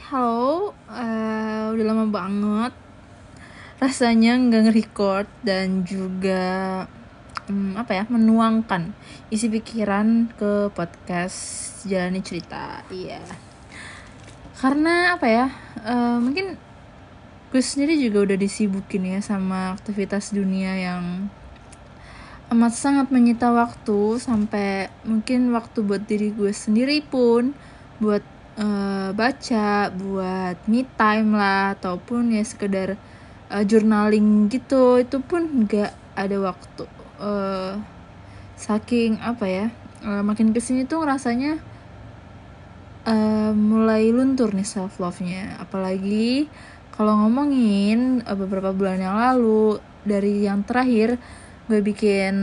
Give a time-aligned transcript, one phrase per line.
[0.00, 0.72] halo.
[0.88, 2.72] Uh, udah lama banget.
[3.76, 6.44] Rasanya nggak nge-record dan juga
[7.50, 8.94] um, apa ya menuangkan
[9.28, 12.86] isi pikiran ke podcast jalani cerita.
[12.88, 13.20] Iya.
[14.56, 15.46] Karena apa ya?
[15.82, 16.56] Uh, mungkin
[17.52, 21.28] gue sendiri juga udah disibukin ya sama aktivitas dunia yang
[22.48, 27.56] amat sangat menyita waktu sampai mungkin waktu buat diri gue sendiri pun
[28.00, 28.24] buat
[28.58, 32.96] uh, baca buat me time lah ataupun ya sekedar
[33.52, 35.00] uh, journaling gitu.
[35.00, 36.84] Itu pun nggak ada waktu.
[37.22, 37.78] Uh,
[38.58, 39.66] saking apa ya
[40.06, 41.58] uh, makin ke sini tuh rasanya
[43.06, 46.46] uh, mulai luntur nih self love nya apalagi
[46.94, 51.18] kalau ngomongin uh, beberapa bulan yang lalu dari yang terakhir
[51.70, 52.34] gue bikin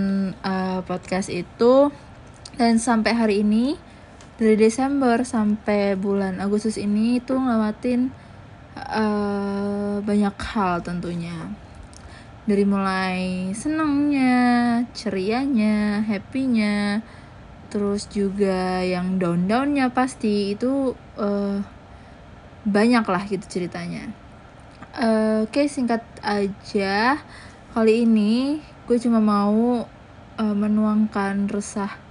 [0.41, 1.91] uh, podcast itu.
[2.59, 3.79] Dan sampai hari ini
[4.39, 8.07] dari Desember sampai bulan Agustus ini itu ngelewatin
[8.79, 11.51] uh, banyak hal tentunya
[12.47, 17.05] dari mulai senangnya, cerianya, happynya,
[17.69, 21.61] terus juga yang down-downnya pasti itu uh,
[22.65, 24.09] banyak lah gitu ceritanya.
[24.97, 27.21] Uh, Oke okay, singkat aja
[27.77, 29.85] kali ini gue cuma mau
[30.41, 32.08] uh, menuangkan resah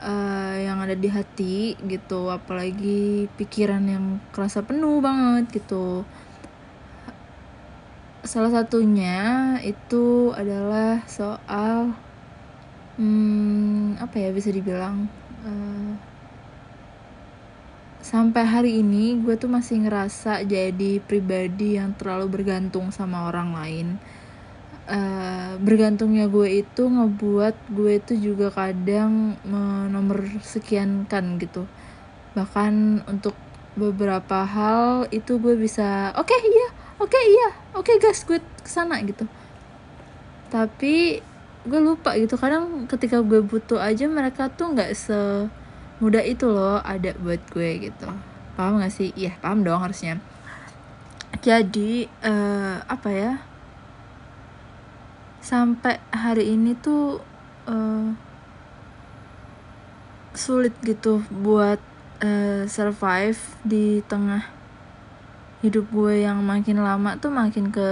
[0.00, 6.02] uh, yang ada di hati gitu apalagi pikiran yang kerasa penuh banget gitu.
[8.24, 11.92] Salah satunya itu adalah soal
[12.96, 15.06] hmm, apa ya bisa dibilang
[15.44, 15.92] uh,
[18.04, 23.88] sampai hari ini gue tuh masih ngerasa jadi pribadi yang terlalu bergantung sama orang lain
[24.88, 29.36] uh, bergantungnya gue itu ngebuat gue itu juga kadang
[29.90, 31.64] nomor sekian kan gitu.
[32.36, 33.36] Bahkan untuk
[33.74, 36.68] beberapa hal itu gue bisa oke okay, iya
[37.02, 39.26] oke okay, iya oke okay, guys gue ke sana gitu.
[40.52, 41.18] Tapi
[41.64, 47.16] gue lupa gitu kadang ketika gue butuh aja mereka tuh nggak semudah itu loh ada
[47.18, 48.08] buat gue gitu.
[48.54, 49.10] Paham gak sih?
[49.18, 50.22] Iya paham dong harusnya.
[51.42, 53.32] Jadi uh, apa ya
[55.44, 57.20] sampai hari ini tuh
[57.68, 58.08] uh,
[60.32, 61.76] sulit gitu buat
[62.24, 64.40] uh, survive di tengah
[65.60, 67.88] hidup gue yang makin lama tuh makin ke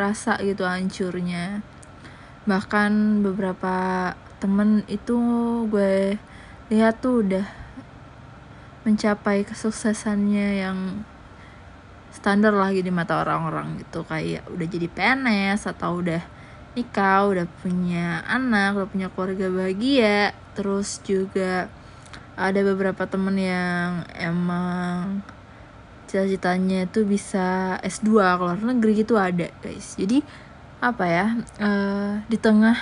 [0.00, 1.60] rasa gitu hancurnya.
[2.48, 3.76] Bahkan beberapa
[4.40, 5.16] temen itu
[5.68, 6.16] gue
[6.72, 7.46] lihat tuh udah
[8.88, 11.04] mencapai kesuksesannya yang
[12.16, 14.08] standar lagi di mata orang-orang gitu.
[14.08, 16.31] Kayak udah jadi PNS atau udah
[16.72, 20.32] nikah udah punya anak udah punya keluarga bahagia.
[20.56, 21.68] Terus juga
[22.36, 25.20] ada beberapa temen yang emang
[26.08, 29.96] cita-citanya itu bisa S2 keluar negeri gitu ada guys.
[29.96, 30.20] Jadi
[30.82, 31.26] apa ya
[31.62, 32.74] uh, di tengah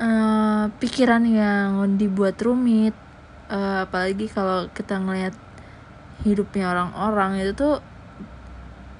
[0.00, 2.96] uh, pikiran yang dibuat rumit
[3.52, 5.36] uh, apalagi kalau kita ngelihat
[6.24, 7.74] hidupnya orang-orang itu tuh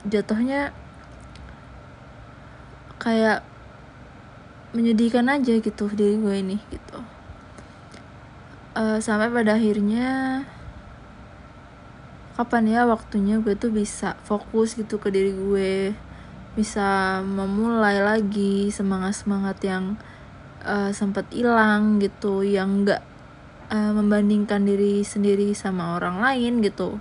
[0.07, 0.71] jatuhnya
[2.99, 3.47] kayak
[4.77, 7.01] menyedihkan aja gitu diri gue ini gitu.
[8.79, 10.45] Uh, sampai pada akhirnya
[12.39, 15.91] kapan ya waktunya gue tuh bisa fokus gitu ke diri gue
[16.55, 19.99] bisa memulai lagi semangat semangat yang
[20.63, 23.03] uh, sempat hilang gitu yang enggak
[23.71, 26.99] uh, eh, membandingkan diri sendiri sama orang lain gitu.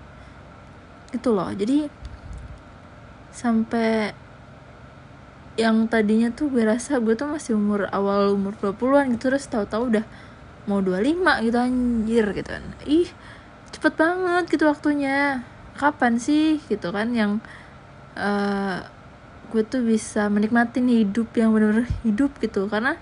[1.10, 1.50] Gitu loh.
[1.54, 1.88] Jadi
[3.32, 4.12] sampai
[5.58, 9.90] yang tadinya tuh gue rasa gue tuh masih umur awal umur 20-an gitu terus tahu-tahu
[9.90, 10.06] udah
[10.70, 12.66] mau 25 gitu anjir gitu kan.
[12.86, 13.10] Ih
[13.74, 15.42] cepet banget gitu waktunya.
[15.78, 17.42] Kapan sih gitu kan yang
[18.18, 18.86] uh,
[19.50, 22.70] gue tuh bisa menikmati hidup yang bener-bener hidup gitu.
[22.70, 22.94] Karena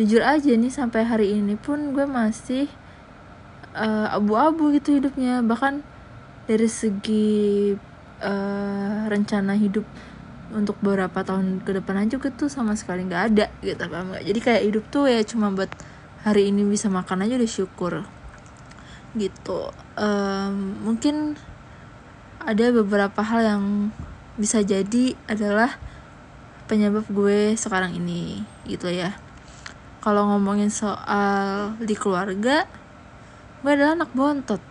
[0.00, 2.68] jujur aja nih sampai hari ini pun gue masih
[3.76, 5.44] uh, abu-abu gitu hidupnya.
[5.44, 5.84] Bahkan
[6.48, 7.76] dari segi
[8.24, 9.84] uh, rencana hidup
[10.50, 14.40] untuk beberapa tahun ke depan aja tuh sama sekali nggak ada gitu paham gak jadi
[14.42, 15.70] kayak hidup tuh ya cuma buat
[16.26, 17.94] hari ini bisa makan aja udah syukur
[19.18, 19.74] gitu.
[19.98, 21.34] Um, mungkin
[22.40, 23.64] ada beberapa hal yang
[24.38, 25.76] bisa jadi adalah
[26.70, 29.18] penyebab gue sekarang ini gitu ya.
[30.00, 32.64] Kalau ngomongin soal di keluarga
[33.60, 34.62] gue adalah anak bontot.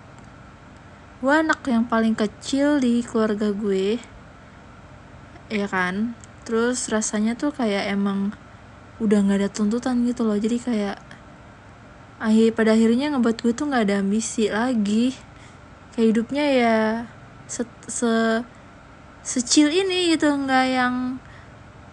[1.19, 3.99] Gue anak yang paling kecil di keluarga gue
[5.49, 6.13] ya kan?
[6.45, 8.33] Terus rasanya tuh kayak emang
[9.01, 10.37] udah nggak ada tuntutan gitu loh.
[10.37, 10.97] Jadi kayak
[12.21, 15.13] akhir pada akhirnya ngebuat gue tuh nggak ada ambisi lagi.
[15.93, 16.77] Kayak hidupnya ya
[17.49, 18.45] se, se
[19.25, 20.29] secil ini gitu.
[20.29, 20.95] Nggak yang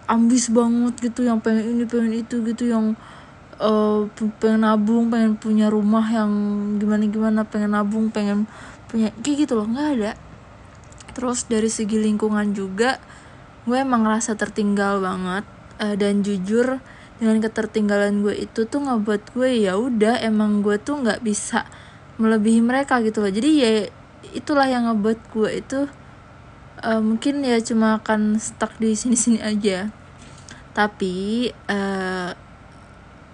[0.07, 2.95] ambis banget gitu yang pengen ini pengen itu gitu yang
[3.59, 4.07] uh,
[4.39, 6.31] pengen nabung pengen punya rumah yang
[6.79, 8.47] gimana gimana pengen nabung pengen
[8.87, 9.67] punya kayak gitu loh.
[9.67, 10.11] Nggak ada.
[11.17, 13.01] Terus dari segi lingkungan juga
[13.67, 15.43] gue emang ngerasa tertinggal banget
[15.83, 16.79] uh, dan jujur
[17.19, 21.67] dengan ketertinggalan gue itu tuh ngebuat gue ya udah emang gue tuh nggak bisa
[22.17, 23.29] melebihi mereka gitu loh.
[23.29, 23.71] Jadi ya
[24.33, 25.79] itulah yang ngebuat gue itu
[26.81, 29.91] uh, mungkin ya cuma akan stuck di sini-sini aja.
[30.71, 32.31] Tapi uh,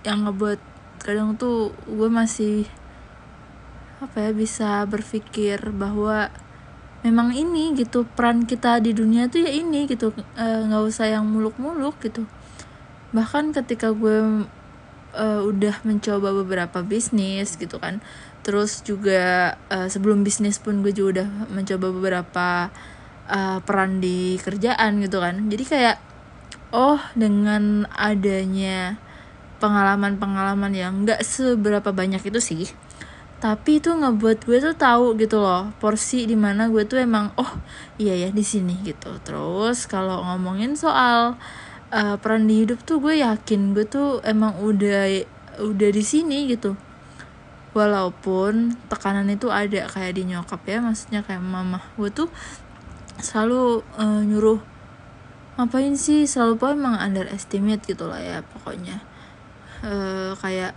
[0.04, 0.60] yang ngebuat
[1.04, 2.64] kadang tuh gue masih
[4.00, 6.32] apa ya bisa berpikir bahwa
[7.04, 11.28] memang ini gitu peran kita di dunia tuh ya ini gitu nggak e, usah yang
[11.28, 12.24] muluk-muluk gitu.
[13.12, 14.48] Bahkan ketika gue
[15.12, 18.00] e, udah mencoba beberapa bisnis gitu kan
[18.44, 22.48] terus juga e, sebelum bisnis pun gue juga udah mencoba beberapa
[23.28, 25.52] e, peran di kerjaan gitu kan.
[25.52, 25.98] Jadi kayak
[26.72, 28.98] oh dengan adanya
[29.62, 32.64] pengalaman-pengalaman yang nggak seberapa banyak itu sih
[33.44, 37.52] tapi itu ngebuat gue tuh tahu gitu loh porsi di mana gue tuh emang oh
[38.00, 39.20] iya ya di sini gitu.
[39.20, 41.36] Terus kalau ngomongin soal
[41.92, 45.28] uh, peran di hidup tuh gue yakin gue tuh emang udah
[45.60, 46.80] udah di sini gitu.
[47.76, 52.32] Walaupun tekanan itu ada kayak di nyokap ya maksudnya kayak mama gue tuh
[53.20, 54.64] selalu uh, nyuruh
[55.60, 56.24] ngapain sih?
[56.24, 59.04] Selalu pokoknya emang underestimate gitu lah ya pokoknya.
[59.84, 60.72] Uh, kayak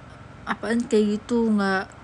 [0.50, 1.46] apaan kayak gitu?
[1.46, 1.95] Nggak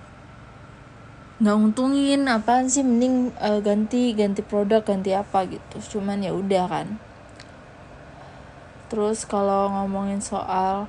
[1.42, 5.98] nggak untungin apaan sih mending uh, ganti ganti produk ganti apa gitu.
[5.98, 7.02] Cuman ya udah kan.
[8.86, 10.86] Terus kalau ngomongin soal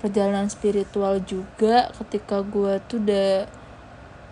[0.00, 3.44] perjalanan spiritual juga ketika gue tuh udah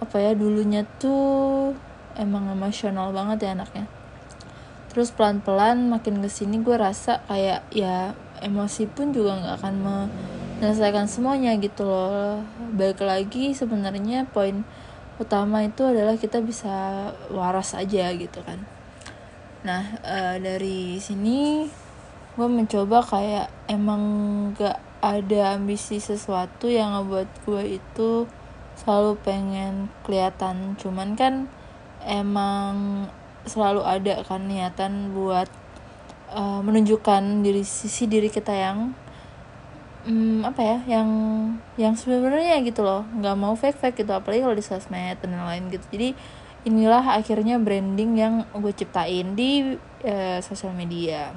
[0.01, 1.77] apa ya dulunya tuh
[2.17, 3.85] emang emosional banget ya anaknya.
[4.89, 11.05] Terus pelan-pelan makin ke sini gue rasa kayak ya emosi pun juga nggak akan menyelesaikan
[11.05, 12.41] semuanya gitu loh.
[12.73, 14.65] Balik lagi sebenarnya poin
[15.19, 18.63] utama itu adalah kita bisa waras aja gitu kan.
[19.67, 21.67] Nah e, dari sini
[22.39, 24.03] gue mencoba kayak emang
[24.55, 28.11] gak ada ambisi sesuatu yang ngebuat gue itu
[28.79, 30.79] selalu pengen kelihatan.
[30.79, 31.51] Cuman kan
[32.07, 33.07] emang
[33.43, 35.51] selalu ada kan niatan buat
[36.31, 38.95] uh, menunjukkan diri sisi diri kita yang
[40.09, 41.09] hmm, apa ya yang
[41.77, 45.69] yang sebenarnya gitu loh nggak mau fake fake gitu apalagi kalau di sosmed dan lain
[45.69, 45.85] gitu.
[45.93, 46.09] Jadi
[46.65, 49.77] inilah akhirnya branding yang gue ciptain di
[50.09, 51.31] uh, sosial media.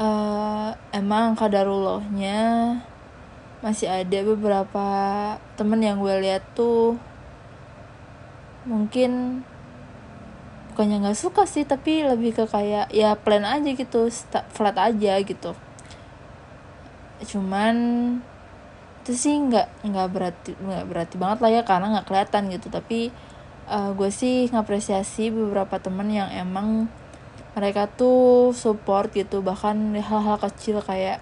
[0.00, 2.80] Uh, emang kadarullahnya
[3.60, 4.88] masih ada beberapa
[5.60, 6.96] temen yang gue lihat tuh
[8.64, 9.44] mungkin
[10.72, 14.08] bukannya nggak suka sih tapi lebih ke kayak ya plan aja gitu
[14.56, 15.52] flat aja gitu
[17.24, 17.76] cuman
[19.00, 22.66] itu sih nggak nggak berarti nggak berarti banget lah ya karena nggak kelihatan gitu.
[22.68, 23.10] Tapi
[23.70, 26.88] uh, gue sih ngapresiasi beberapa temen yang emang
[27.56, 31.18] mereka tuh support gitu bahkan hal-hal kecil kayak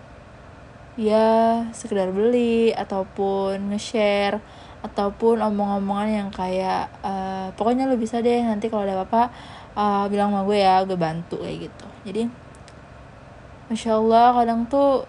[0.99, 4.43] ya sekedar beli ataupun nge-share
[4.83, 9.23] ataupun omong-omongan yang kayak uh, pokoknya lo bisa deh nanti kalau ada apa-apa
[9.79, 11.87] uh, bilang sama gue ya gue bantu kayak gitu.
[12.07, 12.23] Jadi
[13.71, 15.07] masya allah kadang tuh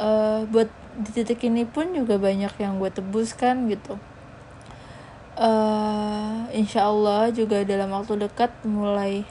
[0.00, 4.00] uh, buat di titik ini pun juga banyak yang gue tebus kan gitu.
[5.40, 9.24] Uh, insya Allah juga dalam waktu dekat mulai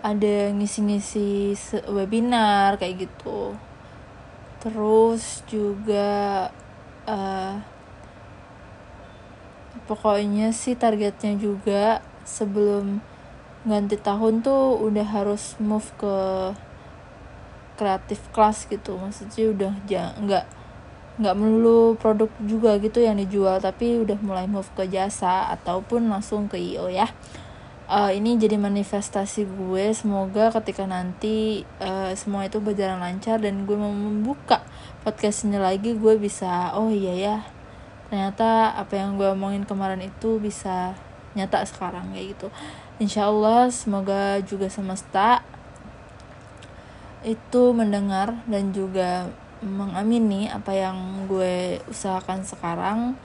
[0.00, 1.56] ada ngisi-ngisi
[1.88, 3.56] webinar kayak gitu.
[4.60, 6.48] Terus juga
[7.04, 7.60] uh,
[9.84, 13.02] pokoknya sih targetnya juga sebelum
[13.68, 16.16] ganti tahun tuh udah harus move ke
[17.80, 19.00] kreatif kelas gitu.
[19.00, 19.72] Maksudnya udah
[20.20, 20.44] nggak
[21.20, 26.44] nggak melulu produk juga gitu yang dijual tapi udah mulai move ke jasa ataupun langsung
[26.52, 27.08] ke io ya.
[27.90, 29.84] Uh, ini jadi manifestasi gue.
[29.96, 34.60] Semoga ketika nanti uh, semua itu berjalan lancar dan gue mau membuka
[35.00, 37.36] podcastnya lagi gue bisa oh iya ya
[38.10, 40.98] ternyata apa yang gue omongin kemarin itu bisa
[41.38, 42.48] nyata sekarang kayak gitu.
[42.98, 45.46] Insya Allah semoga juga semesta
[47.24, 49.28] itu mendengar dan juga
[49.60, 53.20] mengamini apa yang gue usahakan sekarang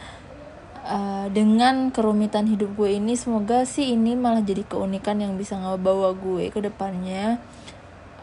[0.86, 6.14] uh, dengan kerumitan hidup gue ini semoga sih ini malah jadi keunikan yang bisa ngebawa
[6.16, 7.42] gue ke depannya.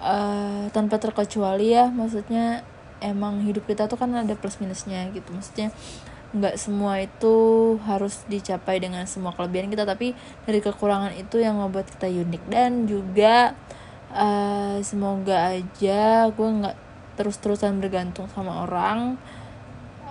[0.02, 2.66] Uh, tanpa terkecuali ya maksudnya
[2.98, 5.32] emang hidup kita tuh kan ada plus minusnya gitu.
[5.32, 5.72] Maksudnya
[6.32, 7.36] nggak semua itu
[7.84, 10.16] harus dicapai dengan semua kelebihan kita tapi
[10.48, 12.42] dari kekurangan itu yang membuat kita unik.
[12.50, 13.54] Dan juga
[14.84, 16.76] semoga aja gue nggak
[17.16, 19.16] terus-terusan bergantung sama orang.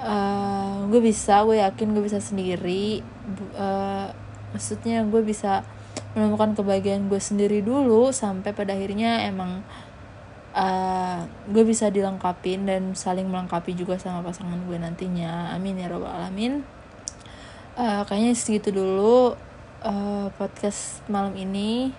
[0.01, 3.05] Uh, gue bisa gue yakin gue bisa sendiri.
[3.53, 4.09] Uh,
[4.53, 5.61] maksudnya gue bisa
[6.17, 9.63] menemukan kebahagiaan gue sendiri dulu sampai pada akhirnya emang
[10.57, 15.55] uh, gue bisa dilengkapin dan saling melengkapi juga sama pasangan gue nantinya.
[15.55, 16.65] Amin ya robbal alamin.
[17.77, 19.37] Uh, kayaknya segitu dulu
[19.85, 21.95] uh, podcast malam ini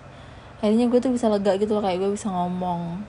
[0.63, 3.03] akhirnya gue tuh bisa lega gitu loh kayak gue bisa ngomong.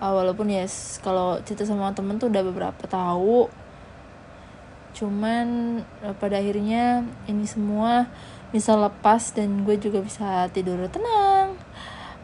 [0.00, 3.52] Uh, walaupun ya yes, kalau cerita sama temen tuh udah beberapa tahu.
[4.96, 8.08] Cuman uh, pada akhirnya ini semua
[8.48, 11.52] bisa lepas dan gue juga bisa tidur tenang.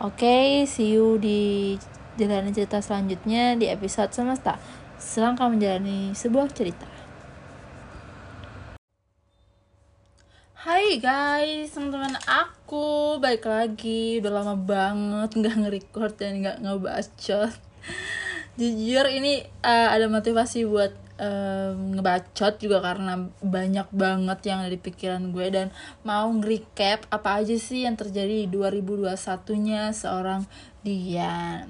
[0.00, 1.76] Oke okay, see you di
[2.16, 4.56] jalan cerita selanjutnya di episode semesta.
[4.96, 6.88] Selangkah menjalani sebuah cerita.
[10.60, 12.59] Hai guys, teman-teman aku
[13.18, 17.54] balik lagi Udah lama banget nggak nge-record dan nggak ngebacot
[18.60, 24.80] Jujur ini uh, ada motivasi buat um, ngebacot juga karena banyak banget yang ada di
[24.80, 25.66] pikiran gue dan
[26.02, 30.44] mau nge-recap apa aja sih yang terjadi di 2021-nya seorang
[30.80, 31.68] Dian.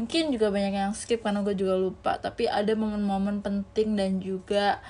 [0.00, 4.80] Mungkin juga banyak yang skip karena gue juga lupa, tapi ada momen-momen penting dan juga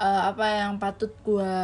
[0.00, 1.56] apa yang patut gue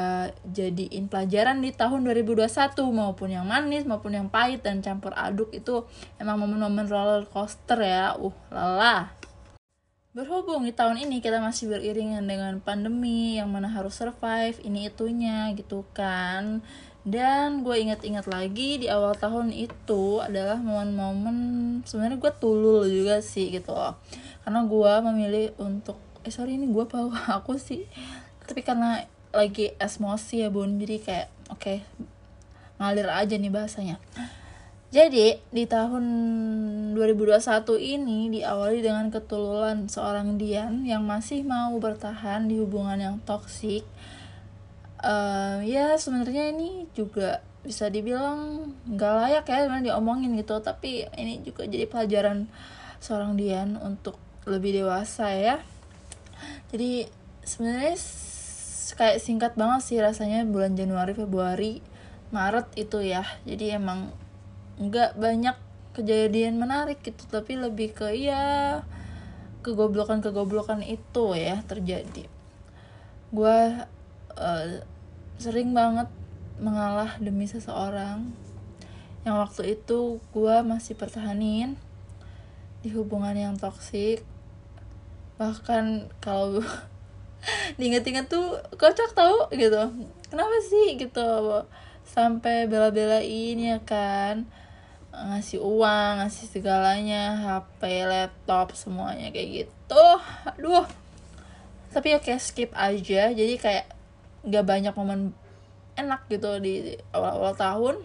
[0.50, 2.48] jadiin pelajaran di tahun 2021
[2.90, 5.84] maupun yang manis maupun yang pahit dan campur aduk itu
[6.16, 8.16] emang momen-momen roller coaster ya.
[8.16, 9.12] Uh lelah.
[10.12, 15.52] Berhubung di tahun ini kita masih beriringan dengan pandemi yang mana harus survive ini itunya
[15.56, 16.60] gitu kan.
[17.02, 21.36] Dan gue ingat-ingat lagi di awal tahun itu adalah momen-momen
[21.82, 23.72] sebenarnya gue tulul juga sih gitu.
[23.72, 23.96] Loh
[24.42, 27.86] karena gue memilih untuk eh sorry ini gue bawa aku sih
[28.46, 31.78] tapi karena lagi esmosi ya bun jadi kayak oke okay,
[32.76, 33.96] ngalir aja nih bahasanya
[34.92, 36.04] jadi di tahun
[36.92, 37.40] 2021
[37.80, 43.88] ini diawali dengan ketululan seorang Dian yang masih mau bertahan di hubungan yang toksik.
[45.00, 51.40] Uh, ya sebenarnya ini juga bisa dibilang nggak layak ya memang diomongin gitu tapi ini
[51.40, 52.50] juga jadi pelajaran
[53.00, 55.56] seorang Dian untuk lebih dewasa ya
[56.74, 57.10] jadi
[57.42, 57.94] sebenarnya
[58.96, 61.82] kayak singkat banget sih rasanya bulan Januari Februari
[62.32, 63.24] Maret itu ya.
[63.44, 64.12] Jadi emang
[64.80, 65.56] nggak banyak
[65.92, 68.80] kejadian menarik gitu tapi lebih ke ya
[69.60, 72.26] kegoblokan kegoblokan itu ya terjadi.
[73.30, 73.58] Gue
[74.36, 74.66] uh,
[75.36, 76.08] sering banget
[76.58, 78.32] mengalah demi seseorang.
[79.22, 81.78] Yang waktu itu gue masih pertahanin
[82.82, 84.26] di hubungan yang toksik.
[85.38, 86.64] Bahkan kalau
[87.76, 89.90] diinget-inget tuh kocak tau gitu.
[90.30, 90.96] Kenapa sih?
[90.96, 91.66] gitu.
[92.06, 94.46] Sampai bela-belain ya kan.
[95.12, 100.06] Ngasih uang ngasih segalanya HP laptop semuanya kayak gitu.
[100.48, 100.86] Aduh.
[101.92, 103.28] Tapi oke skip aja.
[103.28, 103.86] Jadi kayak
[104.48, 105.36] gak banyak momen
[105.94, 107.96] enak gitu di awal-awal tahun.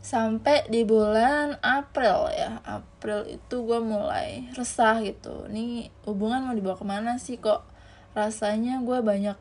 [0.00, 2.62] Sampai di bulan April ya.
[2.64, 5.50] April itu gue mulai resah gitu.
[5.52, 7.75] Nih hubungan mau dibawa ke mana sih kok
[8.16, 9.36] rasanya gue banyak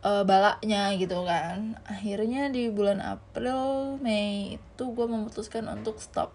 [0.00, 1.76] uh, balaknya gitu kan.
[1.84, 6.32] Akhirnya di bulan April Mei itu gue memutuskan untuk stop.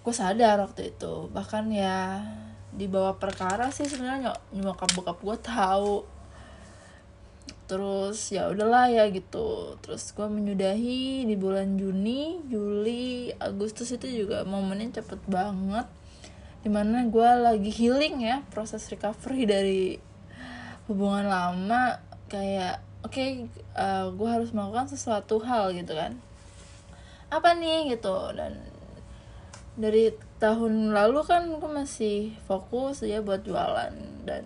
[0.00, 2.24] Gue sadar waktu itu bahkan ya
[2.72, 5.96] di bawah perkara sih sebenarnya nyokap bokap gue tahu.
[7.68, 9.76] Terus ya udahlah ya gitu.
[9.84, 15.86] Terus gue menyudahi di bulan Juni Juli Agustus itu juga momennya cepet banget
[16.60, 19.82] di mana gue lagi healing ya proses recovery dari
[20.90, 23.48] hubungan lama kayak oke okay,
[23.78, 26.20] uh, gue harus melakukan sesuatu hal gitu kan.
[27.32, 28.16] Apa nih gitu.
[28.36, 28.60] Dan
[29.78, 33.94] dari tahun lalu kan gue masih fokus ya buat jualan
[34.28, 34.44] dan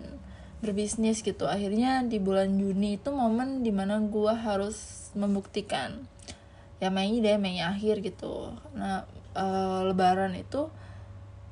[0.63, 1.45] berbisnis gitu.
[1.45, 6.07] Akhirnya di bulan Juni itu momen di mana gue harus membuktikan
[6.79, 8.55] ya Mei deh Mei akhir gitu.
[8.71, 9.03] Nah
[9.35, 10.71] uh, Lebaran itu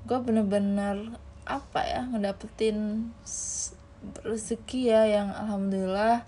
[0.03, 3.11] gue bener-bener apa ya ngedapetin
[4.23, 6.27] rezeki ya yang alhamdulillah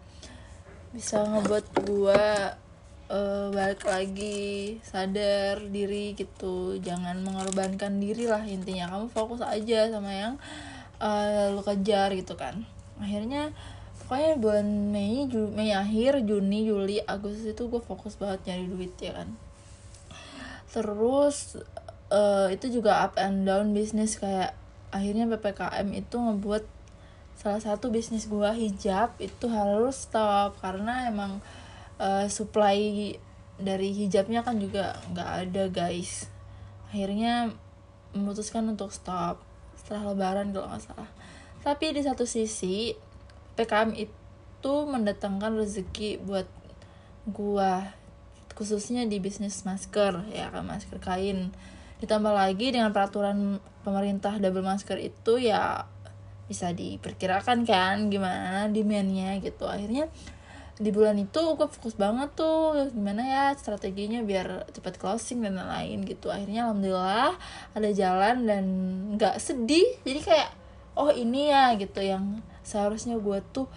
[0.96, 2.56] bisa ngebuat gua
[3.12, 6.80] uh, balik lagi sadar diri gitu.
[6.80, 8.96] Jangan mengorbankan diri lah intinya.
[8.96, 10.34] Kamu fokus aja sama yang
[11.04, 12.64] uh, lu kejar gitu kan.
[13.04, 13.52] Akhirnya
[14.06, 18.96] pokoknya bulan Mei Ju Mei akhir Juni Juli Agustus itu gue fokus banget nyari duit
[19.04, 19.36] ya kan.
[20.72, 21.60] Terus
[22.16, 24.56] uh, itu juga up and down bisnis kayak
[24.96, 26.64] akhirnya ppkm itu ngebuat
[27.36, 31.44] salah satu bisnis gue hijab itu harus stop karena emang
[32.00, 33.12] uh, supply
[33.60, 36.32] dari hijabnya kan juga nggak ada guys.
[36.92, 37.52] Akhirnya
[38.16, 39.44] memutuskan untuk stop
[39.76, 41.12] setelah lebaran kalau nggak salah.
[41.60, 42.96] Tapi di satu sisi
[43.60, 46.48] PKM itu mendatangkan rezeki buat
[47.28, 47.96] gua
[48.56, 51.52] khususnya di bisnis masker ya kan masker kain
[52.06, 55.90] ditambah lagi dengan peraturan pemerintah double masker itu ya
[56.46, 59.66] bisa diperkirakan kan gimana demandnya gitu.
[59.66, 60.08] Akhirnya
[60.76, 66.06] di bulan itu gue fokus banget tuh gimana ya strateginya biar cepat closing dan lain-lain
[66.06, 66.30] gitu.
[66.30, 67.34] Akhirnya alhamdulillah
[67.74, 68.66] ada jalan dan
[69.16, 69.98] nggak sedih.
[70.06, 70.52] Jadi kayak
[71.00, 73.68] oh ini ya gitu yang seharusnya gue tuh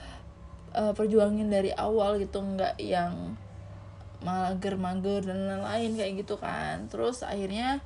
[0.75, 3.39] uh, perjuangin dari awal gitu nggak yang
[4.19, 6.91] mager-mager dan lain-lain kayak gitu kan.
[6.91, 7.79] Terus akhirnya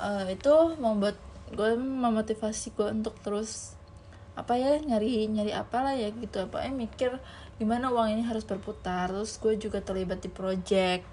[0.00, 1.16] uh, itu membuat
[1.52, 3.78] gue memotivasi gue untuk terus
[4.36, 6.44] apa ya nyari nyari apa lah ya gitu.
[6.44, 7.16] Apa ya mikir
[7.56, 9.08] gimana uang ini harus berputar.
[9.08, 11.06] Terus gue juga terlibat di project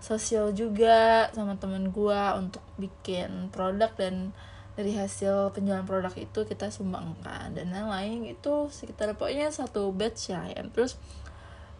[0.00, 4.32] sosial juga sama temen gue untuk bikin produk dan
[4.72, 10.48] dari hasil penjualan produk itu kita sumbangkan dan lain-lain itu sekitar pokoknya satu batch ya,
[10.48, 10.64] ya.
[10.72, 10.96] terus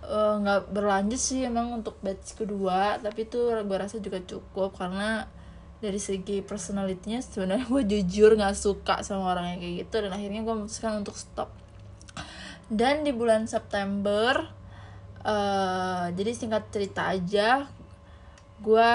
[0.05, 4.77] eh, nggak uh, berlanjut sih emang untuk batch kedua tapi itu gue rasa juga cukup
[4.77, 5.25] karena
[5.81, 10.41] dari segi personalitinya sebenarnya gue jujur nggak suka sama orang yang kayak gitu dan akhirnya
[10.45, 11.49] gue memutuskan untuk stop.
[12.71, 14.47] Dan di bulan September
[15.25, 17.67] uh, jadi singkat cerita aja
[18.61, 18.93] gue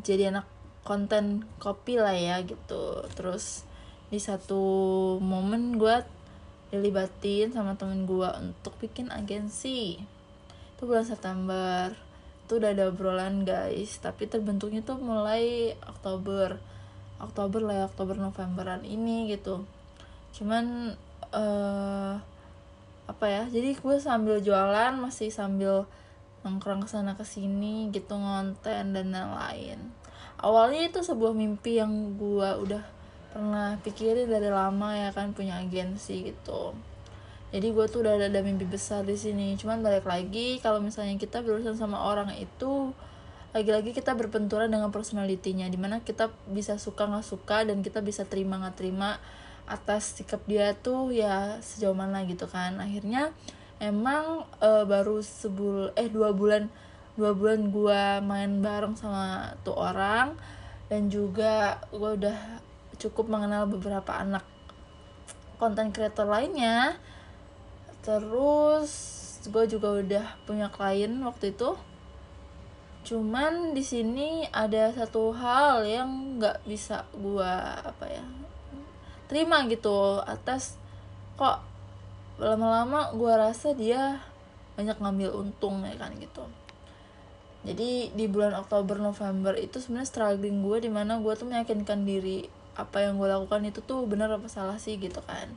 [0.00, 0.48] jadi anak
[0.82, 3.04] konten kopi lah ya gitu.
[3.12, 3.68] Terus
[4.08, 4.64] di satu
[5.20, 6.00] momen gue
[6.72, 10.00] dilibatin sama temen gue untuk bikin agensi.
[10.72, 12.05] Itu bulan September
[12.46, 13.98] itu udah ada obrolan guys.
[13.98, 16.62] Tapi terbentuknya tuh mulai Oktober.
[17.18, 19.66] Oktober lah ya Oktober Novemberan ini gitu.
[20.30, 20.94] Cuman
[21.34, 22.14] uh,
[23.06, 25.86] apa ya jadi gue sambil jualan masih sambil
[26.46, 29.82] nongkrong ke sana ke sini gitu ngonten dan lain-lain.
[30.38, 32.82] Awalnya itu sebuah mimpi yang gue udah
[33.34, 36.72] pernah pikirin dari lama ya kan punya agensi gitu
[37.56, 39.56] jadi gue tuh udah ada, mimpi besar di sini.
[39.56, 42.92] Cuman balik lagi kalau misalnya kita berurusan sama orang itu
[43.56, 48.28] lagi-lagi kita berbenturan dengan personalitinya di mana kita bisa suka nggak suka dan kita bisa
[48.28, 49.16] terima nggak terima
[49.64, 52.76] atas sikap dia tuh ya sejauh mana gitu kan.
[52.76, 53.32] Akhirnya
[53.80, 56.68] emang uh, baru sebul eh dua bulan
[57.16, 60.36] dua bulan gue main bareng sama tuh orang
[60.92, 62.60] dan juga gue udah
[63.00, 64.44] cukup mengenal beberapa anak
[65.56, 67.00] konten creator lainnya
[68.06, 68.90] terus
[69.50, 71.74] gue juga udah punya klien waktu itu.
[73.06, 78.22] Cuman di sini ada satu hal yang nggak bisa gue apa ya
[79.26, 80.78] terima gitu atas
[81.34, 81.58] kok
[82.38, 84.22] lama-lama gue rasa dia
[84.78, 86.46] banyak ngambil untung ya kan gitu.
[87.66, 92.46] Jadi di bulan Oktober November itu sebenarnya struggling gue di mana gue tuh meyakinkan diri
[92.78, 95.50] apa yang gue lakukan itu tuh benar apa salah sih gitu kan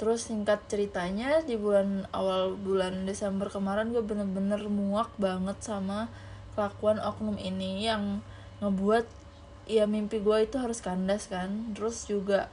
[0.00, 6.08] terus singkat ceritanya di bulan awal bulan Desember kemarin gue bener-bener muak banget sama
[6.56, 8.24] kelakuan oknum ini yang
[8.64, 9.04] ngebuat
[9.68, 11.76] ya mimpi gue itu harus kandas kan.
[11.76, 12.48] Terus juga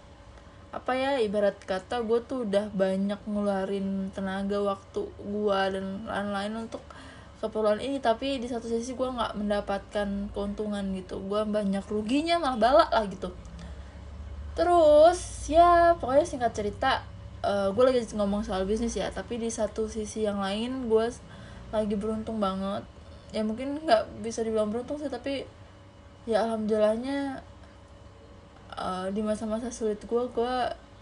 [0.75, 6.83] apa ya ibarat kata gue tuh udah banyak ngeluarin tenaga waktu gue dan lain-lain untuk
[7.39, 7.97] keperluan ini.
[8.03, 11.23] Tapi di satu sisi gue nggak mendapatkan keuntungan gitu.
[11.25, 13.33] Gue banyak ruginya malah balak lah gitu.
[14.53, 17.16] Terus ya pokoknya singkat cerita
[17.47, 21.07] uh, eh, gue lagi ngomong soal bisnis ya tapi di satu sisi yang lain gue
[21.71, 22.83] lagi beruntung banget.
[23.31, 25.47] Ya mungkin nggak bisa dibilang beruntung sih tapi
[26.27, 27.39] ya alhamdulillahnya
[28.75, 30.55] uh, di masa-masa sulit gue gue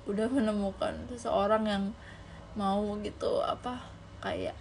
[0.05, 1.84] udah menemukan seseorang yang
[2.55, 3.81] mau gitu apa
[4.21, 4.55] kayak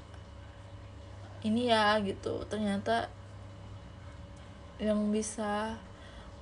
[1.45, 2.41] ini ya gitu.
[2.49, 3.13] Ternyata
[4.81, 5.77] yang bisa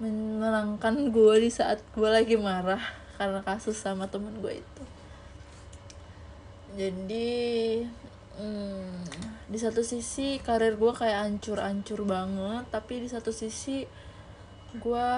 [0.00, 2.80] menenangkan gue di saat gue lagi marah
[3.20, 4.82] karena kasus sama temen gue itu
[6.72, 7.30] jadi
[8.40, 9.04] hmm,
[9.52, 13.84] di satu sisi karir gue kayak ancur-ancur banget tapi di satu sisi
[14.80, 15.08] gue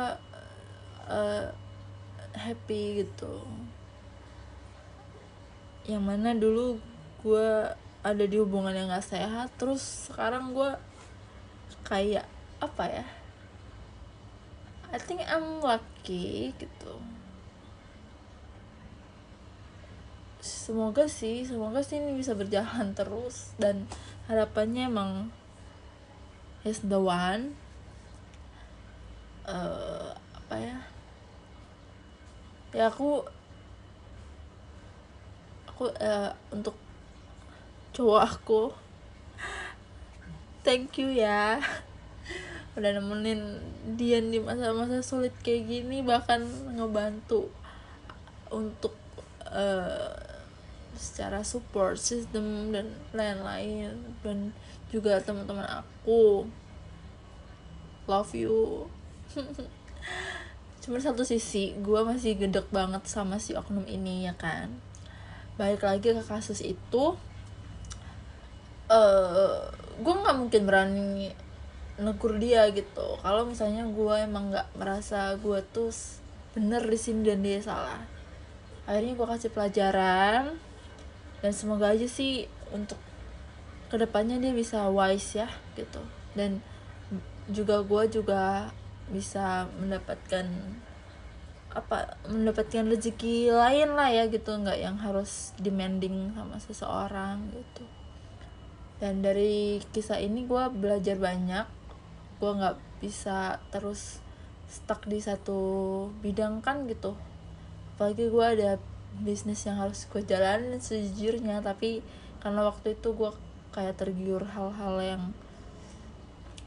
[1.07, 1.47] uh,
[2.35, 3.47] happy gitu.
[5.87, 6.83] Yang mana dulu
[7.23, 7.49] gue
[8.05, 10.71] ada di hubungan yang gak sehat terus sekarang gue
[11.89, 12.29] kayak
[12.61, 13.07] apa ya
[14.93, 17.14] I think I'm lucky gitu
[20.45, 23.89] semoga sih semoga sih ini bisa berjalan terus dan
[24.29, 25.33] harapannya emang
[26.69, 27.57] is the one
[29.49, 30.79] uh, apa ya?
[32.77, 33.25] Ya aku
[35.65, 36.77] aku uh, untuk
[37.97, 38.63] cowok aku
[40.67, 41.61] thank you ya.
[42.77, 43.61] Udah nemenin
[43.95, 46.43] Dian di masa-masa sulit kayak gini bahkan
[46.75, 47.49] ngebantu
[48.51, 48.97] untuk
[49.47, 50.24] uh,
[50.97, 53.95] secara support system dan lain-lain.
[54.23, 54.55] Dan
[54.89, 56.47] juga teman-teman aku.
[58.07, 58.87] Love you.
[60.85, 64.69] Cuma satu sisi gue masih gedek banget sama si oknum ini ya kan?
[65.57, 67.17] Balik lagi ke kasus itu
[68.93, 69.59] uh,
[69.97, 71.33] gue nggak mungkin berani
[71.97, 73.17] negur dia gitu.
[73.23, 75.95] Kalau misalnya gue emang nggak merasa gue tuh
[76.53, 78.03] bener di sini dan dia salah.
[78.85, 80.61] Akhirnya gue kasih pelajaran
[81.45, 82.97] dan semoga aja sih untuk
[83.93, 86.01] ke depannya dia bisa wise ya gitu.
[86.33, 86.65] Dan
[87.53, 88.73] juga gue juga
[89.13, 90.49] bisa mendapatkan
[91.77, 94.57] apa mendapatkan rezeki lain lah ya gitu.
[94.57, 97.85] Nggak yang harus demanding sama seseorang gitu.
[98.97, 101.69] Dan dari kisah ini gue belajar banyak.
[102.41, 104.25] Gue nggak bisa terus
[104.65, 105.61] stuck di satu
[106.25, 107.13] bidang kan gitu.
[108.01, 108.81] Apalagi gue ada
[109.23, 112.03] bisnis yang harus gue jalanin sejujurnya tapi
[112.43, 113.31] karena waktu itu gue
[113.71, 115.23] kayak tergiur hal-hal yang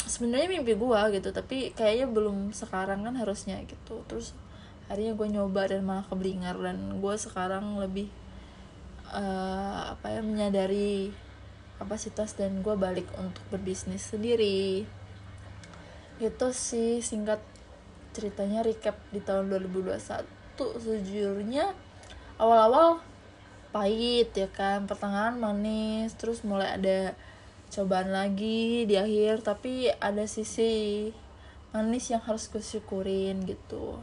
[0.07, 4.01] sebenarnya mimpi gue gitu tapi kayaknya belum sekarang kan harusnya gitu.
[4.07, 4.31] Terus
[4.87, 8.07] harinya gue nyoba dan malah keblinger dan gue sekarang lebih
[9.11, 11.11] uh, apa ya menyadari
[11.77, 14.87] kapasitas dan gue balik untuk berbisnis sendiri.
[16.17, 17.43] Itu sih singkat
[18.15, 20.25] ceritanya recap di tahun 2021
[20.57, 21.86] sejujurnya
[22.37, 23.01] awal-awal
[23.73, 24.85] pahit ya kan?
[24.89, 26.97] Pertengahan manis terus mulai ada
[27.67, 31.11] cobaan lagi di akhir tapi ada sisi
[31.75, 33.99] manis yang harus gue syukurin gitu.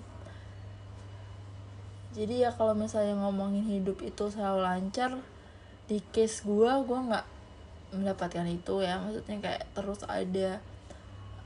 [2.15, 5.19] Jadi ya kalau misalnya ngomongin hidup itu selalu lancar
[5.91, 7.27] di case gue gue nggak
[7.97, 9.03] mendapatkan itu ya.
[9.03, 10.63] Maksudnya kayak terus ada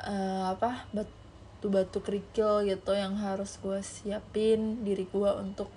[0.05, 5.73] uh, apa batu-batu kerikil gitu yang harus gue siapin diri gue untuk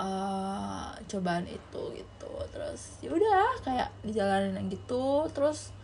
[0.00, 2.32] uh, cobaan itu gitu.
[2.50, 5.28] Terus ya udah kayak dijalanin gitu.
[5.36, 5.76] Terus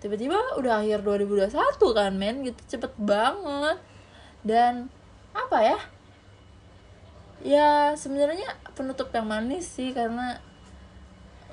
[0.00, 1.52] tiba-tiba udah akhir 2021
[1.92, 3.78] kan men gitu cepet banget.
[4.40, 4.88] Dan
[5.36, 5.78] apa ya?
[7.44, 10.40] Ya sebenarnya penutup yang manis sih karena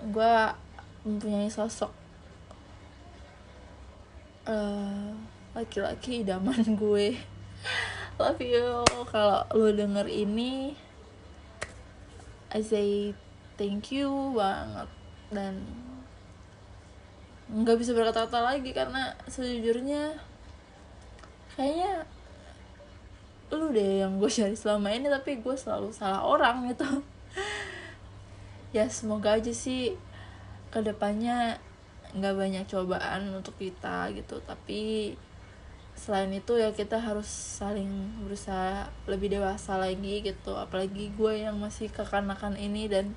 [0.01, 0.35] gue
[1.05, 1.93] mempunyai sosok
[4.49, 5.13] uh,
[5.53, 7.19] laki-laki idaman gue.
[8.15, 8.81] Love you.
[9.11, 10.84] Kalau lu denger ini
[12.55, 13.11] I say
[13.59, 14.87] thank you banget.
[15.27, 15.59] Dan
[17.51, 20.15] nggak bisa berkata-kata lagi karena sejujurnya
[21.53, 22.07] kayaknya
[23.53, 26.87] lu deh yang gue cari selama ini tapi gue selalu salah orang gitu.
[28.75, 29.95] Ya semoga aja sih
[30.67, 31.55] ke depannya
[32.11, 34.43] nggak banyak cobaan untuk kita gitu.
[34.43, 35.15] Tapi
[35.95, 37.89] selain itu ya kita harus saling
[38.27, 40.53] berusaha lebih dewasa lagi gitu.
[40.53, 43.15] Apalagi gue yang masih kekanakan ini dan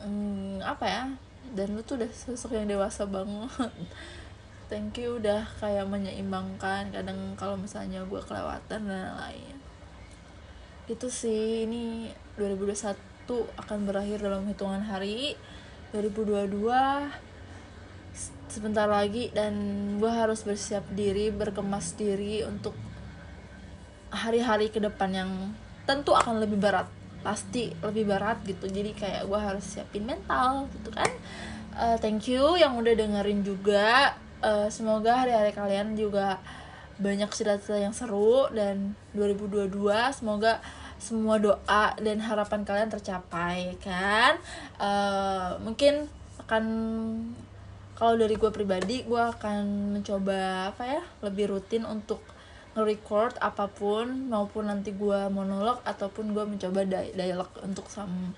[0.00, 1.04] hmm, apa ya
[1.52, 3.50] dan lu tuh udah sosok yang dewasa banget.
[4.72, 9.64] Thank you udah kayak menyeimbangkan kadang kalau misalnya gue kelewatan dan lain
[10.84, 12.92] itu sih ini 2021
[13.56, 15.32] akan berakhir dalam hitungan hari.
[15.96, 16.60] 2022
[18.48, 19.54] sebentar lagi dan
[19.98, 22.76] gue harus bersiap diri berkemas diri untuk
[24.14, 25.30] hari-hari ke depan yang
[25.84, 26.86] tentu akan lebih berat.
[27.24, 28.68] Pasti lebih berat gitu.
[28.68, 31.08] Jadi kayak gue harus siapin mental gitu kan.
[31.74, 34.14] Uh, thank you yang udah dengerin juga.
[34.44, 36.38] Uh, semoga hari-hari kalian juga
[36.94, 39.66] banyak cerita yang seru dan 2022
[40.14, 40.62] semoga
[40.94, 44.38] semua doa dan harapan kalian tercapai kan?
[44.78, 46.06] Uh, mungkin
[46.44, 46.64] akan
[47.94, 52.18] kalau dari gue pribadi gue akan mencoba apa ya lebih rutin untuk
[52.74, 56.82] nge-record apa pun maupun nanti gue monolog ataupun gue mencoba
[57.14, 58.34] dialog untuk sam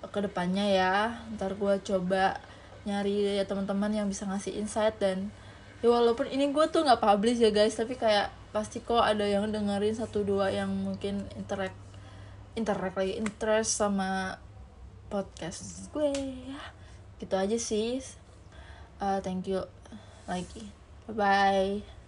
[0.00, 0.94] ke depannya ya.
[1.34, 2.38] Ntar gue coba
[2.86, 5.34] nyari ya teman-teman yang bisa ngasih insight dan
[5.82, 9.50] ya walaupun ini gue tuh nggak publish ya guys tapi kayak pasti kok ada yang
[9.50, 11.76] dengerin satu dua yang mungkin interact
[12.54, 14.38] interact lagi interest sama
[15.10, 16.14] podcast gue
[16.46, 16.62] ya.
[17.18, 17.98] Gitu aja sih
[19.00, 19.64] uh, thank you.
[20.28, 20.72] Lagi
[21.06, 21.99] bye bye